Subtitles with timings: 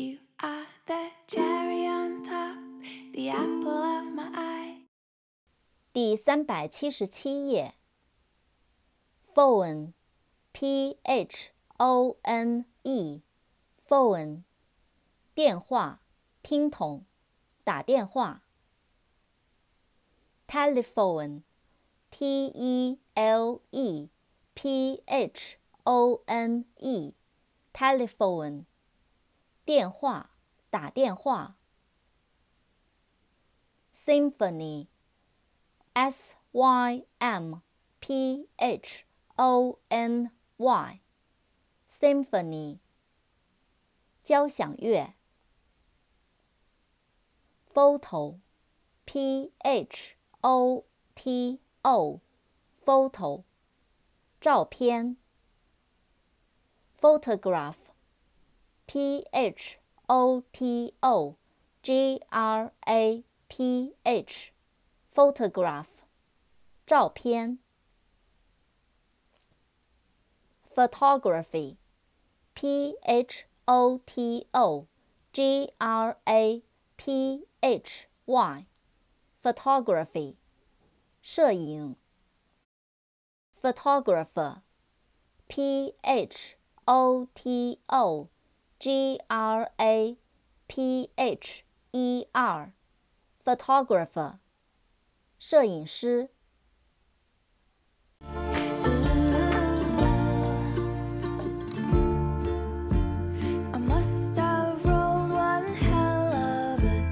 [0.00, 2.58] You are the cherry on top,
[3.12, 4.86] the apple of my eye.
[5.92, 7.74] 第三百七十七页。
[9.34, 14.42] phone，p h o n e，phone，
[15.34, 16.02] 电话，
[16.42, 17.04] 听筒，
[17.64, 18.42] 打电话。
[20.46, 24.08] telephone，t e l e
[24.54, 28.64] p h o n e，telephone，
[29.63, 30.31] 电话，
[30.69, 31.55] 打电话。
[33.95, 37.61] symphony，s y m
[37.99, 39.05] p h
[39.35, 42.79] o n y，symphony，
[44.23, 45.13] 交响乐。
[47.71, 53.43] photo，p h o t o，photo，
[54.39, 55.17] 照片。
[56.99, 57.90] Photograph
[58.90, 61.36] photograph，p h o t o
[61.82, 66.02] g r a p h，photograph，
[66.86, 67.58] 照片。
[70.74, 71.76] photography,
[72.54, 74.86] p h o t o
[75.32, 76.62] g r a
[76.96, 78.66] p h y,
[79.42, 80.36] photography,
[81.22, 81.96] 摄影。
[83.60, 84.62] photographer,
[85.48, 88.28] p h o t o
[88.81, 90.17] G R A
[90.67, 92.73] P H E R
[93.45, 94.39] photographer
[95.37, 96.29] 摄影师。
[103.71, 107.10] I must have rolled one hell of a